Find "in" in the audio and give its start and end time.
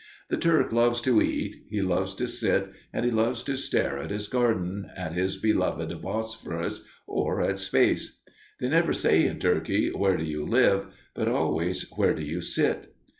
9.27-9.37